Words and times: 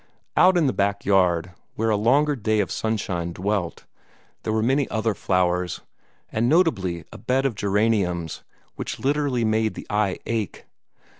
Out 0.35 0.57
in 0.57 0.65
the 0.65 0.73
back 0.73 1.05
yard, 1.05 1.51
where 1.75 1.91
a 1.91 1.95
longer 1.95 2.35
day 2.35 2.59
of 2.59 2.71
sunshine 2.71 3.33
dwelt, 3.33 3.85
there 4.41 4.51
were 4.51 4.63
many 4.63 4.89
other 4.89 5.13
flowers, 5.13 5.81
and 6.31 6.49
notably 6.49 7.05
a 7.11 7.19
bed 7.19 7.45
of 7.45 7.53
geraniums 7.53 8.43
which 8.75 8.97
literally 8.97 9.45
made 9.45 9.75
the 9.75 9.85
eye 9.91 10.17
ache. 10.25 10.65